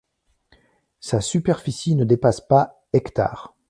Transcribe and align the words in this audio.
Sa 0.99 1.21
superficie 1.21 1.93
ne 1.95 2.05
dépasse 2.05 2.41
pas 2.41 2.83
hectares. 2.91 3.53